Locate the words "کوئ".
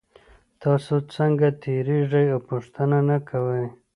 3.29-3.65